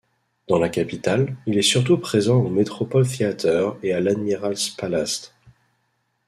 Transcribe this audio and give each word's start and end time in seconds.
Dans 0.47 0.57
la 0.57 0.69
capitale, 0.69 1.35
il 1.45 1.59
est 1.59 1.61
surtout 1.61 1.95
présent 1.99 2.39
au 2.43 2.49
Metropol-Theater 2.49 3.75
et 3.83 3.93
à 3.93 3.99
l'Admiralspalast. 3.99 5.35